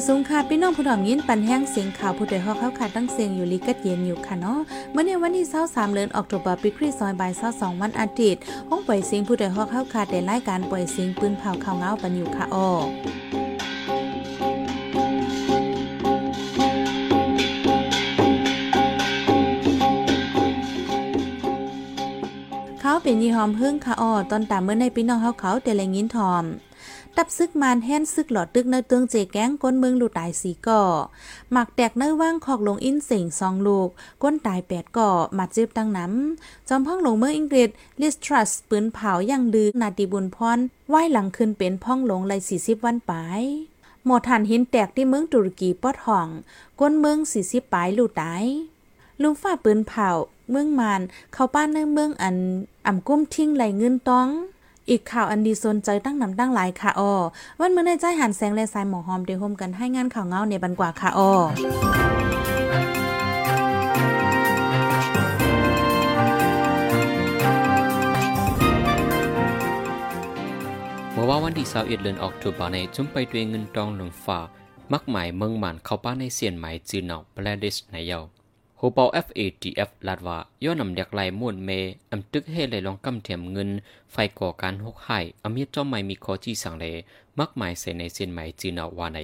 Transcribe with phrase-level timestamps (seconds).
[0.00, 4.60] อยสูงค่ะพี่น้องผู้ถอมยินปันแห้งเสียงข่าวผู้ใดฮอกเข้าขาดตั้งเสียงอยู่ลีกัดเย็นอยู่ค่ะเนาะ
[4.92, 8.40] เมื่อในวันที่23เดือนออกตุลาปีคริสต์ซอยบ่าย22วันอาทิตย์
[8.70, 12.68] ห้องปล่อยเสียงผู้ใดฮอกเข้าขาดได้รายการปล่อยเสียงปืนเผาข่าวเงาปันอยู่ค่ะอ้อ
[22.80, 26.44] เขาเป็นยี่หอมพึ่งค่ะอ้อตอนตามเมื่อในพี่น้องเขาเขาแต่ละยินทอม
[27.16, 30.82] ตับซึกมานแห่นซึกหลอดตึกเนเตืองเจแก้งก้นเมืองลูตายสีก่อ
[31.52, 33.88] หมักแตกเนื้อว่างขอกลงอินเสิงสองลูก
[34.22, 43.42] ก้นตายแปดก่อมาเจ็บตั้งน้ำจอมพ่องหลงเมืองอังกฤษลิสทรัสปืนเผาย่างดื้อนาดีบุญพรไหวหลังขึ้นเป็นพ่องหลงเลยสี่สิบวันปลาย
[44.04, 46.28] หมดฐานหินแตกที่เมืองตุรกีปอดห่อง
[46.80, 48.44] ก้นเมืองสี่สิบปลายลูตาย
[49.22, 50.08] ลุงฝ้าปืนเผา
[50.50, 51.00] เมืองมาน
[51.32, 52.36] เข้าป้านในเมืองอัน
[52.86, 54.28] อ่ำกุ้มทิ้งไหลเงินต้อง
[54.90, 57.12] อีกข่าวอันดีสนใจตั้งนำตั้งหลายค่ะออ
[57.60, 61.30] วันเมื่อในใจหันแสงและสายหมอหอมเดี๋ยวโฮมกันให้งานข่าวเงาในบันกว่าค่ะออ
[71.12, 74.38] เมื่อว่าวันที่21เดือนออกตุลาในจุ่มไปด้วยเงินตองหลงฝ่า
[74.92, 78.20] มักหมายเมืองหมันเข้าป้าในเสียนหมายจีนอกแประเดชในเยา
[78.82, 81.70] โฮเปา FATF ลาดว่าย้อนนำเด็กไหลม่วนเม
[82.12, 83.70] อำตึกให้ไหลลองกำเทียมเงิน
[84.12, 86.84] ไฟก่อการหกไห้อเมียจ้อมไม่มีคอจี้สังเล
[87.38, 89.18] มักหมายใส่ในเส้นไหมจีนาวาใน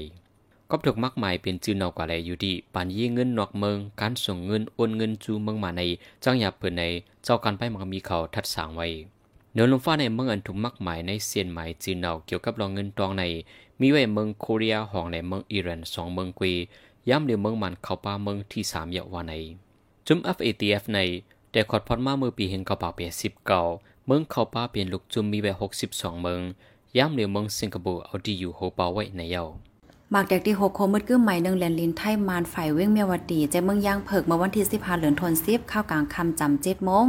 [0.70, 5.82] ก็ถูกมักหมายเป็นจีนาวกว่าแลอยู่ดีปานยี่เงินนอกเมือง การส่งเงินโอนเงินจูเมืองมาใน
[6.24, 6.82] จังหยับเปิดใน
[7.24, 8.86] เจ้าการไปมักมีเขาทัดสางไว้
[9.52, 13.24] เนื้อลงฟ้าในเมืองอันถูกมักหมายในเส้นไหมจีนาวเกี่ยวกับรองเงินตองใน
[13.80, 16.54] มีไว้เมืองโคเรียห้องในเมืองอิรันสองเมืองกุย
[17.08, 19.32] ย้ำเดียวเมืองมันเข้าป่าเมืองที่สามเยาวาใน
[20.06, 20.98] จุม FATF ใน
[21.52, 23.62] แต่ขอดพอดมาเมื่อปีเห็นเขาป่าเปียสิบเก่า
[24.06, 26.40] เมืองเข้าป่าเปลี่ยนลูกจุมมีไว้หกสิบสองเมือง
[26.96, 29.48] ย้ำเหลียวเมืองสิงคโปร์เอาดีอยู่โฮเปาไว้ในเยาว
[30.14, 37.06] มากแดกที่หกโคมืดกื้อใหม่หนึ่งแลนลินไทยมานฝ่ายเว้งเมียวดีใจเมืองย่างเผิกเมื่อวันที่สิบห้าเหลือนทนซีบข้าวกลางคำจำเจ็ดโมง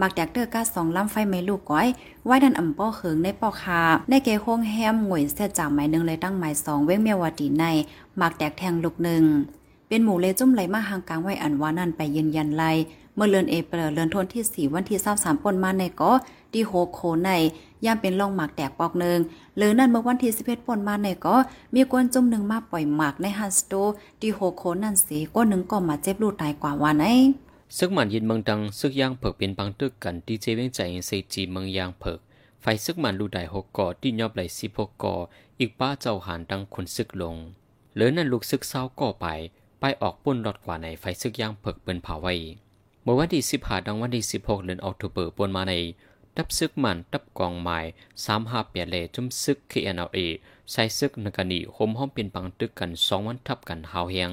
[0.00, 1.88] มักแดกเตอร์ก้าสองลำไฟไม่ลูกก้อย
[2.24, 7.64] ไว้ดันอ่ำป้อเขิงในปอคาในเกโค้งแฮมหงวยเสียจากหมายหนึ่งเลยตั้งหมายสองเว้งเมียวดีใน
[8.20, 9.22] มักแดกแทงลูกหนึ่ง
[9.88, 12.64] เป็นหมู่เลจุ่มไหลมาหางกลางไว้อันวานั่นไปยืนยันไล
[13.14, 16.12] เมื่อเลือนเอเปรเลือนทนที่4วันที่23ปนมาในก็
[16.52, 17.30] ดีโฮโคใน
[17.84, 19.18] ย่ามเป็นล่องหมากแตกปอกหนึ่ง
[19.56, 21.36] หรือนั่นเมื่อวันที่11ปนมาในก็
[21.74, 23.72] มีกวนจุ่มหนึ่งมาปล่อยหมากในฮันสโต
[24.20, 27.06] ดีโฮโคนั่นสีก้นหนึ่งก็มาเจ็บลูกตายกว่าวันไอ
[27.76, 32.18] ซึกหมันยินเมืองดังซึกย่างเผิกเป็นปังตึกกันดีเจเว้งใจเซจีเมืองยางเผิก
[32.62, 35.14] ไฟซึกมันลูได้หกก่อที่ยอบไหลสิบหกก่อ
[35.60, 37.36] อีกป้าเจ้าหานดังคนซึกลง
[37.94, 39.26] เหลือนั่นลูกซึกเศร้าก่อไป
[39.80, 42.34] ไปออกปุ้นรอดกว่าในไฟซึกย่างเผิกเป็นเผาไว้
[43.02, 45.74] เมื่อวันที่สิบหาดังวันที่สิบหกเดือนออกตุเบอร์ปนมาใน
[46.36, 47.78] ดับซึกมันดับกองไม้
[48.24, 50.18] สามห้าเปียเลจุ่มซึกเคเอ็นเอ
[50.70, 54.32] ใส่ซึกนกานีโฮมห้องเป็นปังตึกกันสองวันทับกันหาวเฮียง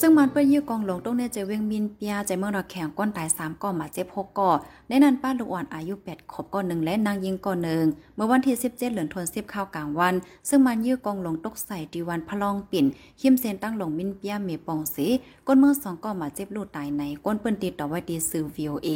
[0.00, 4.50] ซึ่งมันเปิ้ยื้อกองหลงต้องในใจเวียงมินเปียใจเมื่อเราแข่งก้อนตาย3ก่อนมาเจ็บ6ก่อ
[4.88, 10.14] ในนั้นป้าลูกอ่อนอายุ8ขบก่อนหนึ่งและนางยิงก่อนหนึ่งเมื่อวันที่17เจ็ดเหลือนทน10ข้าวกลางวัน
[10.48, 12.86] ซึ่งมันยื้อกองหลงตกใส่ดีวันพลองปิ่น
[13.20, 15.06] ขิมเซนตั้งหลงมินเปียเมปองสี
[15.46, 18.88] ก้นเมื่อสองก่อนมาเจ็บลูกตายในก้นเปิ้นติดต่อไว้ดีสื่อ VOA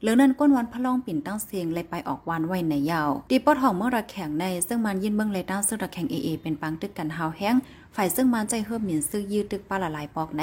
[0.00, 7.54] เอหลือนั้นก้นวันพลองปิ่นตั้งเสียงเลยไปออกวันไว้ในยาวตีปอดห้องเมื่อระแข่งใน ซึ่งมันยินเบิ่งเลยตั้งซึ่งระแข่งเอเอเป็นปังตึกกันหาวแห้ง
[7.96, 10.42] ฝ่ายซึ่งมันใจเฮิบหมิ่นซื้อยืดตึกปลาละลายปอกใน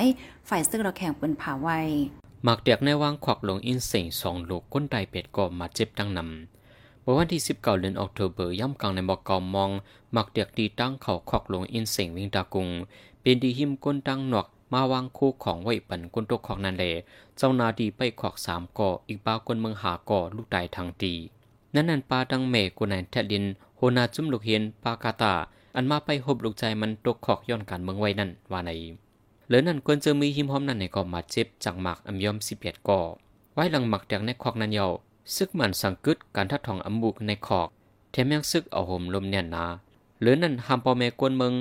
[0.49, 1.69] ฝ่ายซึ่งเราแข่งเปิ้นผาไว
[2.44, 9.69] หมักเด็กในวางขวักหลงอินเสิงสองลูกก้นไตเป็ดก่อมาเจ็บตั้งนำเมื่อวันที่ 19เดือนออกตุเบอร์ย่ำกลางในบอกกอมอง
[10.13, 12.67] หมักเด็กดีตั้งเขาขวักลงอินเสิงวิงตากุง
[13.21, 16.83] เป็นดีหิมก้นตั้งหนกมาวางคู่ของไว้ปันก้นตกของนันเล
[17.38, 21.13] เจ้านาดีไปขอกสามก่ออีกบ้าก้นเมืองหาก่อลูกตายทางดี
[21.73, 23.45] นั่นนันปาดังเมกุนายแทลิน
[23.77, 25.33] โฮนาจุมลูกเฮียนปากาตา
[25.75, 28.71] อันมาไปหบลูกใจมันตกขอกย้อนการเมืองไว้นั่นว่าใน
[29.47, 33.01] เหลือนั่นควรจะมีหิมหอมนั่นในก่อมาเจ็บจากหมักอัมยอมสิบเอ็ดก่อ
[33.53, 34.87] ไว้หลังหมักแดงในขอกนั้นเยา
[35.35, 37.67] ซึกมันสังกึดการทัดทองอัมบุกในขอก
[38.11, 39.65] แถมยังซึกเอาห่มลมแน่นนา
[40.19, 41.53] เหลือนั่นหามปอเมกวนเมือง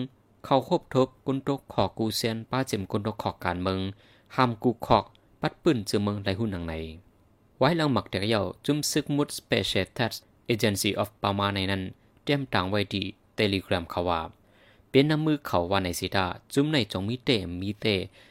[0.44, 3.80] เข้าคบทบกุนตกขอกูเซียนป้าเจมกุนตกขอการเมือง
[4.36, 5.04] ห้ามกูขอก
[5.40, 6.74] ปัดปืนเจอเมืองไรหุ่นหนังใน
[7.58, 10.18] ไว้หลังหมักเด็กเยาจุมซึกมุด Special Task
[10.52, 11.82] Agency of Burma ในนั้น
[12.22, 13.04] เตรียมต่างไว้ดี
[13.38, 14.20] ที่ Telegram เขาว่า
[14.90, 17.30] เป็นน้ำมือเขาว่าในสิดาจุมในจงมีเต
[17.60, 17.86] มีเต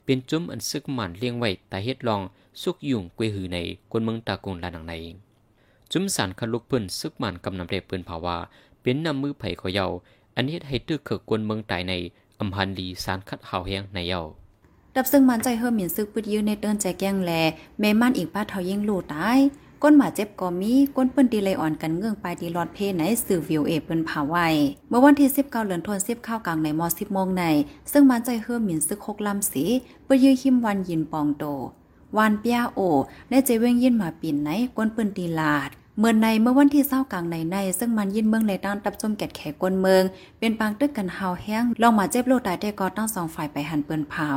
[0.06, 2.22] เป็นจุมอันซึกมันเลี้ยงไว้แต่เฮ็ดลอง
[2.62, 3.58] สุกยุ่งกวยหือใน
[3.92, 4.94] กวนเมืองตากุงลานังใน
[5.92, 8.38] จุมสารคลุกเพิ่นซึกมันกำนำเรเปิ้นภาวา
[8.82, 9.86] เป็นน้ำมือไผ่เขาเยา
[10.36, 11.94] อันนี้ให้ตึกเขกวนเมืองตายใน
[12.40, 14.22] อำพันลีสารคัดหาวแหงในเยา
[14.96, 17.32] ดับซึ่งมันใจเฮิมหมิ่นซึกปึดยืนในเดินใจแก้งแล
[17.80, 19.40] แม่มันอีกป้าเทายิ่งลู่ตาย
[19.84, 24.48] ก้นหมาเจ็บก็มีก้นเปิ้นดีเลยอ่อนกันเงื่องไปดีรอดเพไหนสื่อวิวเอเปิ้นผาไว้
[24.90, 27.44] เมื่อวันที่19เดือนธันวาคมข้าวกลางในมอ10โมงใน
[27.92, 29.64] ซึ่งมันใจเฮิมหมินซึกหกลำสี
[30.06, 31.44] เปิ้ยื้อหิมวันยินปองโต
[32.18, 32.80] วานเปียโอ
[33.30, 35.70] ได้ใจเวงยินมาปิ่นไหนก้นเปิ้นตีลาด
[36.00, 40.04] เมื่อในเมื่อวันที่เศร้ากลางในใน ซึ่งมันยินเมืองในด้านตับจมแกดแขกวนเมือง
[40.40, 44.30] เป็นปางตึกกันหาแห้งลองมาเจ็บโลตายได้ก็ตั้งสองฝ่ายไปหันเปิ้นเผา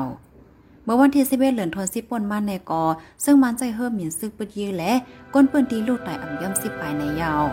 [0.90, 2.82] มื่อวันที่สิเบเหลือนทนสิบปนมาในกอ
[3.24, 4.92] ซึ่งมันใจเฮิมหมินซึกปึดยื้อและ
[5.34, 7.44] ก้นปืนตีลูกตายอ่ำย่อมสิบปลายในยาว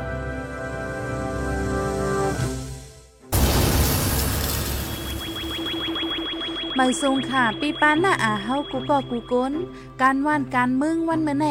[6.77, 9.53] ไม่ทรงค่ะปีปานหน้าอาเฮากูก็กูก้น
[10.01, 11.47] การว่านการมึงวันเมื่อไหน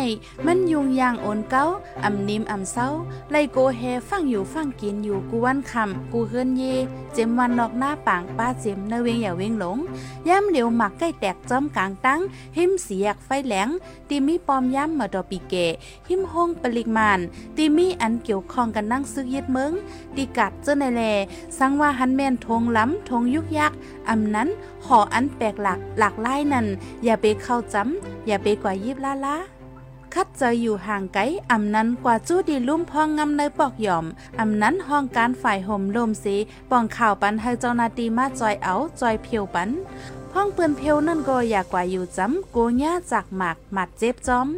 [0.47, 1.65] มันยุงยางโอนเก้า
[2.05, 2.88] อ่ำนิมอ่ำเศร้า
[3.31, 6.62] ไลโกเฮฟังอยู่ฟังกินอยู่กูวันคำกูเฮือนเย
[7.15, 9.79] เจมวันนอกหน้าปางป้าเจมเนเวงอย่าเวงหลง
[10.29, 12.20] ย่ำเหลียวหมักใกล้แตกจอมกลางตั้ง
[12.56, 13.69] หิมเสียกไฟแหลง
[14.09, 15.55] ตีมีปอมย่ำมาดอปีเก
[16.09, 17.20] หิมห้องปริมาน
[17.56, 19.73] ตีมีอันเกี่ยวข้องกันนั่งซึกยึดเมือง
[20.17, 21.03] ตีกัดเจ้าในแล
[21.59, 23.73] สังว่าฮันแมนทงล้ำทงยุกยัก
[24.09, 24.49] อำนั้น
[24.86, 26.66] หออันแปลกหลักหลากไล่นั่น
[27.04, 29.36] อย่าไปเข้าจำอย่าไปกว่ายิบลาลา
[30.14, 34.04] คัดจะอยู่ห่างไกลอำนั้นกว่าจู้ดีลุ่มพองงำในปอกหย่อม
[34.40, 36.36] อำนั้นห้องการฝ่ายห่มลมสี
[36.70, 39.70] ป้องข่าวปันให้เจ้านาตีมาจอยเอาจอยเพียวปัน
[40.34, 44.48] ห้องเปืนเพลวนั่นก็อยากกว่าอยู่จำโกญ่าจากหมากหมัดเจ็บจอม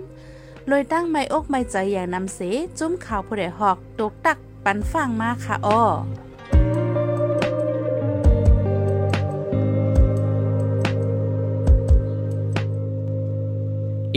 [0.70, 2.40] ลอยตั้งไม่อกไม่ใจอย่างนำเส
[2.78, 5.82] จุ้มข่าวผู้ใดหอกตกตักปันฟังมาค่ะอ้อ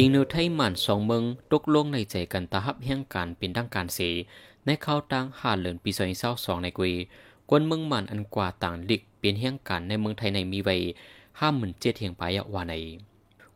[0.01, 4.09] อิงเนอไทยมันสองเมืองตกลงในใจกันตาฮับแห่งการเป็นดังการเสี
[4.65, 6.93] ในข้าวตังหาเหลินปีสองเศร้าสองในกุย
[7.49, 10.75] กวนเมืองมันอันกว่าต่างลิกเปลี่ยนแห่งการในเมืองไทยในมีไว้
[11.39, 12.73] ห้าหมื่นเจ็ดเฮียงปายว่าใน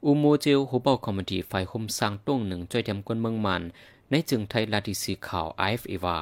[0.06, 3.62] อุโมเจลหูเบาคอมมดี้ฝ่ายคมสร้างต้งหนึ่งจ่อยทำกวนเมืองมัน
[4.10, 6.18] ในจึงไทยลาดิสีข่าวไอฟเอวา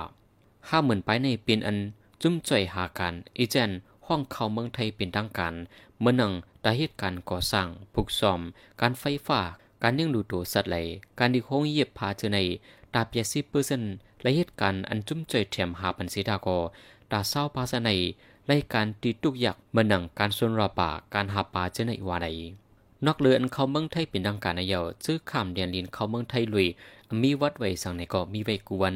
[0.69, 1.77] ห้าหมื่นไปในเป็นอัน
[2.21, 3.71] จุ่มจ่อยหากันอีเจน
[4.07, 5.53] ห้องเข้าเมืองไทยเป็นดังการ
[5.99, 6.31] เมื่อหนัง
[6.63, 8.41] ตาเหตุการก่อสร้างผูกซ่อม
[8.81, 9.41] การไฟฟ้า
[9.83, 10.77] การยังดูตัวสัตว์ไหล
[11.19, 12.39] การดีโค้งเยียบพาเจอใน
[12.93, 13.83] ตาเปียซีเปอร์เซน
[14.21, 16.57] และเหตุการณ์อันจุ่มใจแถมหาปันสีดากอ
[17.11, 17.89] ตาเศร้าพาสใน
[18.49, 22.27] รายการตีตุกยักมาหนังการส่วนรอป่าการหาปลาเจอในวาใด
[23.05, 26.67] นอกเรืออันเขาเมืองไทยเป็นดังการในเยาซื้อข้ามเดียนลินเขาเมืองไทยลุย
[27.23, 28.93] มีวัดไว้สั่งในก็มีไว้กวน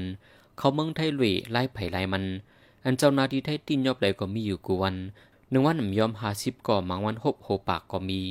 [0.57, 2.23] เขาเมืองไทยลุยไล่ไผ่ไล่มัน
[2.85, 4.95] อันเจ้านาทีไทยตินยอบใดก็มีอยู่กวน
[5.49, 8.21] หนึ่งวันยอมหาสิบก่อมังวันหบโหปากก็มี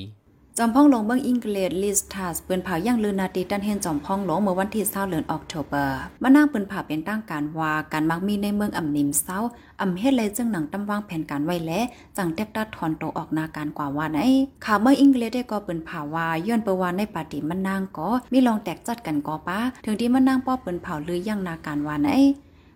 [0.59, 9.39] จอมพ่องหลงเบิ้งอังกฤษลิสทัสเปิ้นเผาย่างลือนาตีตันเฮนจอมพ่องหลงเมื่อวันที่20เดือนออกโทเบอร์มานั่งเปิ้นเผาเป็นตั้งการว่าการมักมีในเมืองอ่ำนิมเศร้า
[9.81, 11.81] อ่ำเฮ็ดเลยจึงหนังตำวางแผนการไว้และ
[12.17, 14.21] จังแตกตัดถอนโตออกนาการกว่าว่าไหน
[14.65, 22.11] ข่าวเมื่ออังกฤษได้ก็เปิ้นเผาว่าย้อนเปวานในปาติมันนางก็มีลองแตกจัดกันก็ป้าถึงที่มันนางป้อเปิ้นเผาลือย่างนาการว่าไหน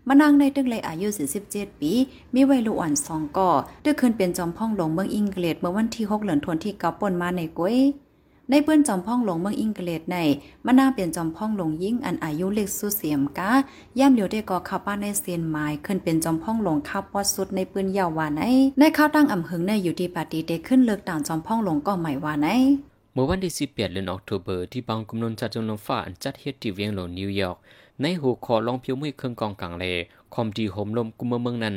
[0.09, 1.09] มานางในตึกเลยอายุ
[1.45, 1.93] 47ปี
[2.35, 3.51] มีวัยรุ่นอ่อนสองก่อ
[3.83, 7.77] ได้ขึ้นเป็นจอมพ่องหลงเมืองอังกฤษเมื่อวันที่6เดือนธันที่เกาปนมาในก้ย
[8.51, 10.17] ในเปื้นจอมพ่องหลงเมืองอิงเกลดใน
[10.67, 13.51] มะนางเปลี่ยนจอมพ่องหลงยิ่งอันอายุเล็กสุดเสียมกา
[13.99, 18.43] ย่ำเหลียวได้ก่อข้าวป้าในเซียนไม้ขึ้นเป็นจอมพ่องหลงข้าวปอดสุดในปืนยาววานใน
[18.79, 22.49] ในข้าวตั้งอ่ำหึงในอยู่ที่ปาตีเดขึ้นเลิกต่างจอมพ่องหลงก็ใหม่วานใน
[23.13, 27.59] เมื่อวันที่18เดือนออกตุเบอร์ที่บางกำนนจัดจงลงฟ้าอันจัดเฮ็ดที่เวียงโลนิวยอร์ก
[28.03, 29.85] ในหูคอลองเพียวมือเครื่องกองกลางเล
[30.35, 31.77] คอมดีโฮมลมกุมเมืองนั้น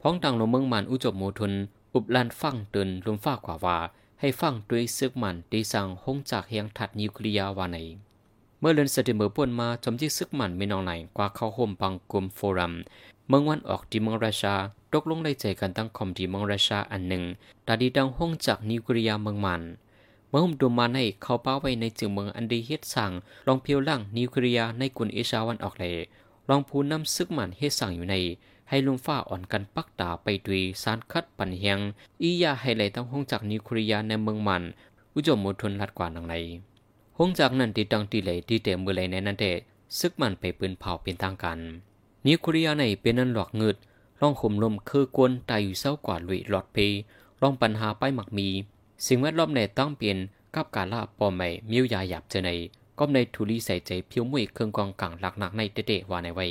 [0.00, 1.52] พ้องต่างลงเมืองมันอุจบโมทุน
[1.94, 3.78] อุบลานฟังเตือนลมฟ้ากว่าว่า
[4.20, 7.76] ให้ฟังด้วยซึกมันด้สั่งห้องจากเฮียงถัดนิวเคลียร์วาใน
[8.60, 12.72] เมื่อเลือนสติเมอร์ป่วนมาจมที่ซึกมันไม่นองไหนกว่าเข้าห่มปังกลุ่มโฟรัม
[13.28, 14.54] เมืองวันออกที่เมืองราชา
[14.92, 17.24] ตกลงได้ใจกันตั้งคอมที่เมืองราชาอันหนึ่ง
[17.66, 19.62] ตาดีดังห้องจากนิวเคลียร์เมืองมัน
[20.32, 23.10] เมื่อหุ่มดูมาในเขาป้าไว้ในจึงเมืองอันดีเฮ็ดสั่ง
[23.46, 25.96] ลองเพียวล่างนิวเคลียร์ในกุนเอชาวันออกเลย
[26.48, 28.14] ลองพูน้ำซึกมันเฮ็ดสั่งอยู่ใน
[28.68, 31.78] ให้ลุงฟ้าอ่อนกันปักตาไปดุยสารคัดปันเฮียง
[32.22, 34.62] อียาให้ไหลตั้งห้องจากนิวเคลียในเมืองมัน
[35.14, 36.34] อุจมมทนลัดกว่านังไร
[37.18, 39.46] ห้องจากนั้นตีตังตีไหลตีเต็มมือไหลในนั้นเด
[39.98, 41.58] ซึกมันไปปืนเผาเป็นทางการ
[42.26, 43.76] นิวเคลียในเป็นนันหลอกเงืด
[44.20, 46.78] ลองข่มลมคือกวนตายอยู่เศร้ากว่าลุยหลอดเพ
[47.42, 48.48] ลองปัญหาไปหมักมี
[49.06, 50.18] สิ่งแวดล้อมในต้องเปลี่ยน
[50.54, 52.50] กับการล่าปอมใหม่มิวยาหยับเจใน
[52.98, 56.46] ก็ก็ในทุลีใส่ใจเพียวมวยเครื่องกองกลางหลักหนักในเตะวาในไว้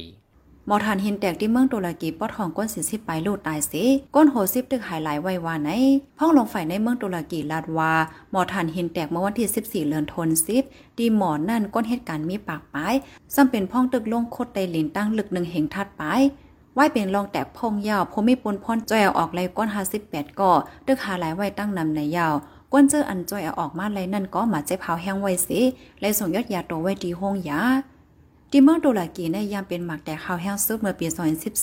[0.67, 3.83] หมอทานเห็นแตกที่เมืองตุรกีปอดทองก้นสิสิบไปลูดตายสิ
[4.15, 5.69] ก้นโหสิบตึกหายหลายไว้ว่าไหน
[6.17, 7.91] พ้องลงไฟในเมืองตุรกีลาดวา
[8.31, 10.63] หมอทานเห็นแตกเมื่อวันที่ 14เดือนธันวาคม
[10.97, 12.93] ดีหมอนั่นก้นเหตุการณ์มีปากปาย
[13.35, 16.21] ซ้ำเป็นพ้องตึกลงโคตรไตลินตั้งลึกหนึ่งเหงทัดปาย
[16.75, 20.51] ไว้เป็นรองแต่พงยาวพมีปนพรจอยเอาออกไลก้นหาสิบแปดก่อ
[20.85, 22.33] ตึกหาหลายไว้ตั้งนำในยาว
[22.73, 25.59] ก้นเจออันจอยเอาออกมาเลยนั่นก็มาเจ็บเผาแห้งไว้สิ
[25.99, 27.61] เลยส่งยอดยาโตไว้ดีห้องยา
[28.51, 31.07] ดีเมืองตุรกีในยามเป็นหมักแต่ข้าวแห้งซุปเมื่อปี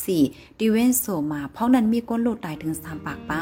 [0.02, 3.32] 2014ดีเวนโซมาเพราะนั้นมีก้นลูกตายถึงสามปากไป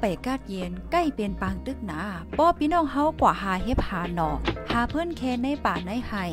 [0.00, 2.00] ไปกาดเย็นใกล้เป็นปางตึกหนา
[2.38, 4.30] ป้อพี่น้องเฮากว่าหาเฮ็บหาหนอ
[4.70, 6.24] หาเพื่อนแค่ในป่าในไห่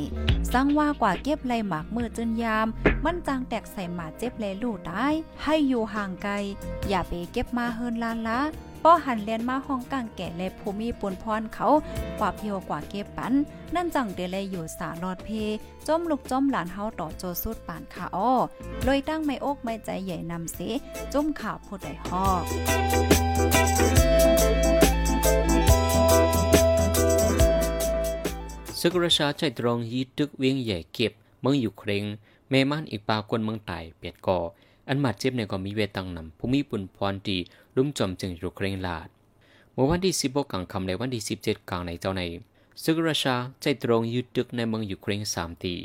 [0.51, 2.67] สังว่ากว่าเก็บไรหมากมือจนยาม
[3.03, 5.07] มันจางแตกใส่หมาเจ็บเลลูกได้
[5.43, 6.33] ให้อยู่ห่างไกล
[6.87, 8.41] อย่าไปเก็บมาเฮินลานละ
[8.83, 11.67] ป้อหันเลียนมาห้องกลางแก่และภูมิปนพรเขา
[12.19, 13.33] กว่าเพียวกว่าเก็บปัน
[13.75, 15.29] นั่นจังเดเลยอยู่สาลอดเพ
[15.87, 18.33] จมลูกจมหลานเฮาต่อโจสุดป่านขาอ้อ
[18.83, 20.59] เลยตั้งไม่อกไม่ใจใหญ่นำเส
[21.13, 22.43] จมข่าวผู้ใดฮอก
[28.83, 32.03] ซึกราชาใจตรงยีตึกเวียงใหญ่เก็บ เมืองอยู่เครง
[32.49, 34.39] แม่ม่านอีกปากวนเมืองตายเปียดก่อ
[34.87, 37.37] อันมาเจ็บในก็มีเวตังนำภูมิปุนพรตี
[37.75, 39.09] ลุ่มจอมจึงอยู่เครงลาด
[39.73, 42.21] เมื่อวันที่สิบกลางคำในวันที่สิบเจ็ดกลางในเจ้าใน
[42.83, 45.75] ซึกราชาใจตรงยึดตึกในเมืองอยู่เครงสามตี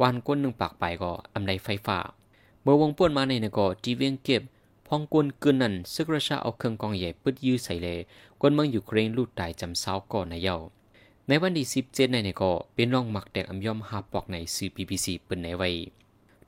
[0.00, 1.98] วันก้นหนึ่งปากไปก็อำไนไฟฟ้า
[2.62, 4.42] เมื่อวงป่วนมาในนก็จีเวียงเก็บ
[4.86, 7.98] พองกวนกึนนั่นซึกราชาเอาเครื่องกองใหญ่ปึดยื้อใส่เลย
[8.40, 10.58] กวนเมืองอยู่เครงลูดตายจำเศร้าก่อนในเย้า
[11.28, 15.70] ในวันที่สิบเจ็ดในก็เป็นรองมักแดกอำยอมหาปอกในสื่อ BBC เปินในไว้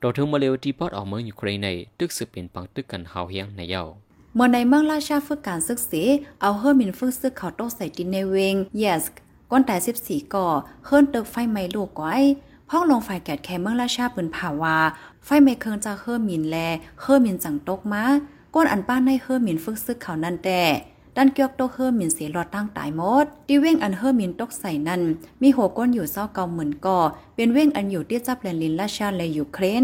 [0.01, 1.67] ต่อถึงมาเลวที่ปอดออกเมืองยูเครนใน
[1.99, 3.83] ตึกสืบเป็นปังตึกกันหาวเฮียงในเยา
[4.35, 6.03] เมื่อในเมืองราชาฝึกการศึกษา
[6.41, 9.03] เอาเฮอร์มินฝึกซึกเขาโตใส่ดินในเวง yes
[9.51, 10.47] ก้นแต่14ก่อ
[10.85, 12.23] เฮิรนตึกไฟไหม้ลูกก้อย
[12.69, 14.77] พ้องลงไฟแกดแคเมืองราชาปืนผ่าวา
[15.25, 16.55] ไฟไหม้เคิงจากเฮอร์มินแล
[17.01, 18.03] เฮอร์มินจังตกมา
[18.55, 20.61] ก้นอันป้านในเฮอร์มินฝึกซึกเขานั่นแต่
[21.21, 25.01] ด้านเกียกโตเฮอร์มินเสียหลอดตั้งตายหมดที่เว้งอันเฮอร์มินตกใส่นั่น
[25.41, 26.99] มีหัวก้นอยู่เศร้าเกาเหมือนก่อ
[27.35, 29.83] เป็นเว้งอันอยู่ที่จับแลนลินราชาและยูเครน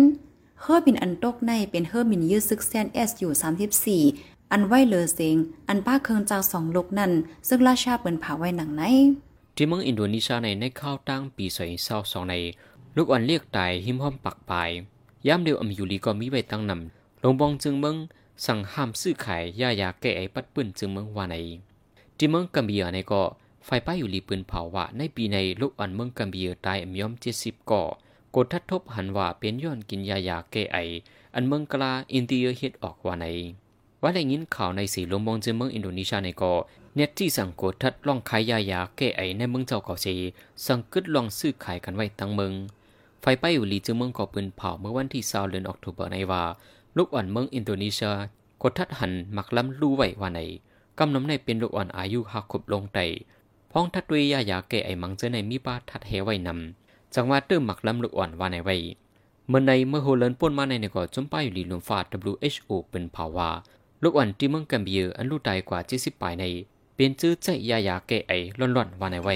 [0.62, 5.38] เฮอร์มินอันตกในเป็นเฮอร์มินยื้อซึกแซนเอสอยู่34อันไว้เลอเซง
[5.70, 7.12] อันป้าเคิงจากสองลูกนั่น
[7.48, 8.84] ซึ่งราชาเปินผาไว้หนังไหน
[9.56, 12.36] ที่เมืองอินโดนีเซียในในข้าวตั้งปีสอยเศร้าสองใน
[12.96, 14.70] ลูกอ่อนเรียกตายหิมห้อมปักปลาย
[15.28, 17.96] ย่ามเดียวอมยูลีก็มีไว้ตั้งนำลงบองจึงเมือง
[18.46, 21.36] สั่งห้ามซื้อขายยายาแก้ไอปัดปืนจึงเมืองวาใน
[22.18, 23.22] ที่เมืองกัมเบียในก็
[23.66, 27.84] ไฟป้าอยู่ลีปืนเผาว่าในปีในลูกอ่อนเมืองกัมเบียตายอมยอมเจ็ดสิบก่อ
[28.36, 30.78] กดทัดทบหันว่าเป็นย้อนกินยายาแก้ไอ
[31.36, 33.26] อันเมืองกลาอินเดียเฮ็ดออกว่าใน
[34.02, 36.54] ว่าได้ยินข่าวในสีลมมองจึงเมืองอินโดนีเซียในก็
[36.96, 40.08] เน็ตที่สั่งกดทัดล่องขายยายาแก้ไอในเมืองเจ้าเกาเซ
[40.66, 42.54] สั่งกึดล่องซื้อขายกันไว้ตั้งเมือง
[43.22, 46.44] ไฟป้าอยู่ลีจึงเมืองก่อปืนเผาเมื่อวันที่20เดือนออกตุลาในว่า
[46.98, 48.16] ลูกอ่อนเมืองอินโดนีเซีย
[48.64, 50.40] กดทัดหันมักล้ำรู้ไว้ว่าใน
[51.00, 53.00] กำน้ำในเป็นลูกอ่อนอายุหักขบลงไต
[53.72, 58.76] พ้องทัดด้วยยายาแก่ไอมังเจอในมีป้าทัดเฮไว้นำจังว่าเติมหมักล้ำลูกอ่อนว่าในไว้
[59.48, 62.00] เมื่อในเมื่อโฮเลนป่นมาในในก็จมป้ายอยู่ลีลมฟ้า
[62.32, 63.50] WHO เป็นภาวะ
[64.04, 66.44] ลูกอ่อนที่เมืองกัมเบียอันลูกตายกว่า70ปลายใน
[66.96, 69.36] เป็นชื่อใจยายาแก่ไอล่อนๆว่าในไว้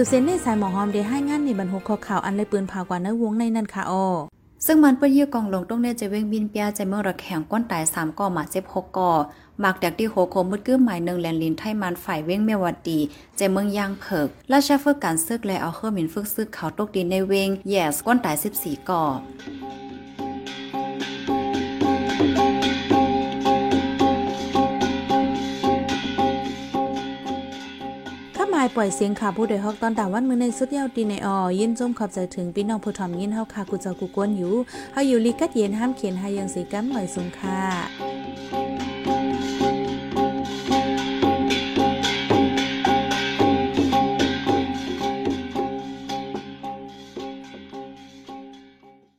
[0.00, 4.04] สืบเส้นในสายหมอหอมได้ให้งานในบรรหุข้อข่าวอันเลยปืนพากว่าเนื้อวงในนั่นค่ะออ
[4.66, 9.10] ซึ่งมันเปิ้นยื้อกองลงต้องเนจะเว้งบินเปียใจเมืองระแข่งก้นตาย3ก่อมาเจ็บ6ก่อ
[9.60, 12.98] หมากแดกที่โหโคมมืดกื้อหมายหนึ่งแลนลินไทมันฝ่ายเว้งเมวัดดี
[13.36, 19.04] ใจเมืองยางเผิกราชาฝึกการซึกและเอาเครื่องมินฝึกซึกเขาตกดินในเวงแยสก้นตาย14ก่อ
[28.76, 34.54] ปล่อยเสียงข่าวผู้โดยฮอกตอนตาวันมือในสุดเยาวดีในออยินจมขอบใจถึงพี่น้องผู้ทอมยินเฮาค่ะกูเจ้ากูกวนอยู่
[34.92, 38.07] เฮาอยู่ลีกัดเย็นห้ามเขียนให้ยังสีกัมหน่อยสุงค่ะ